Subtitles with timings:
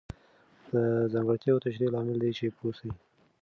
[0.71, 0.75] د
[1.13, 2.89] ځانګړتیاوو تشریح لامل دی چې پوه سئ.